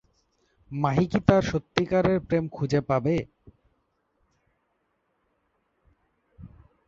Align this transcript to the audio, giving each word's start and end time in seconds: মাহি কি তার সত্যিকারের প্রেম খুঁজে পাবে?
মাহি 0.71 1.05
কি 1.11 1.19
তার 1.27 1.43
সত্যিকারের 1.51 2.17
প্রেম 2.27 2.45
খুঁজে 2.47 2.81
পাবে? 2.89 3.15